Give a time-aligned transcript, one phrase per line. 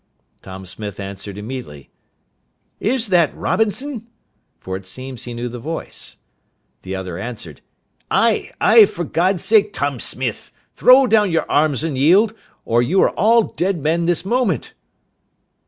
[0.41, 1.91] Tom Smith answered immediately,
[2.79, 4.07] "Is that Robinson?"
[4.59, 6.17] for it seems he knew the voice.
[6.81, 7.61] The other answered,
[8.09, 12.33] "Ay, ay; for God's sake, Tom Smith, throw down your arms and yield,
[12.65, 14.73] or you are all dead men this moment."